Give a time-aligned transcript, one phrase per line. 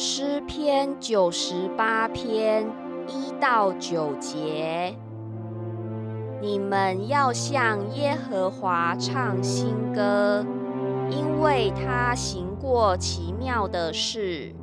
[0.00, 2.64] 诗篇九十八篇
[3.08, 4.94] 一到九节，
[6.40, 10.46] 你们要向耶和华唱新歌，
[11.10, 14.54] 因为他行过奇妙的事，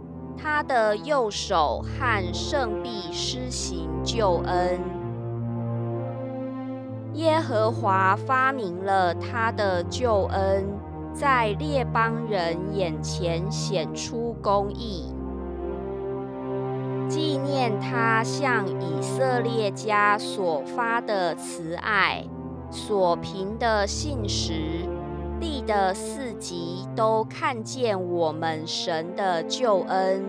[0.41, 4.79] 他的右手和圣臂施行救恩。
[7.15, 10.65] 耶和华发明了他的救恩。
[11.13, 15.14] 在列邦人眼前显出公义，
[17.79, 22.23] 他向以色列家所发的慈爱，
[22.69, 24.53] 所凭的信实，
[25.39, 30.23] 地的四极都看见我们神的救恩，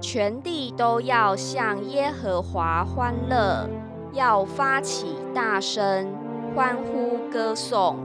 [0.00, 3.68] 全地都要向耶和华欢乐，
[4.12, 6.08] 要发起大声
[6.54, 7.96] 欢呼歌颂。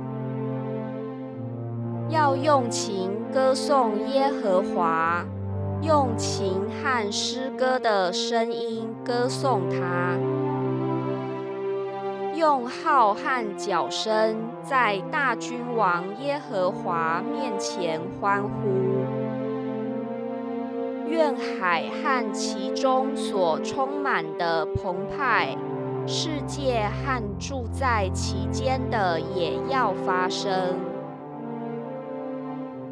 [2.10, 5.24] 要用琴歌颂耶和华，
[5.82, 10.18] 用琴和诗歌的声音歌颂他，
[12.36, 18.50] 用号和角声在大君王耶和华面前欢呼。
[21.08, 25.56] 愿海和其中所充满的澎湃，
[26.06, 30.52] 世界和住在其间的也要发声。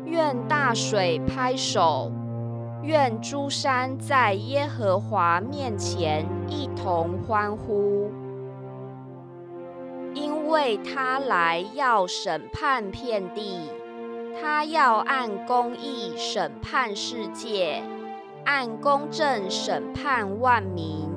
[0.06, 2.12] 愿大水拍手，
[2.84, 8.10] 愿诸山在耶和华面前一同欢呼，
[10.14, 13.60] 因为他来要审判遍地，
[14.40, 17.82] 他要按公义审判世界，
[18.46, 21.17] 按公正审判万民。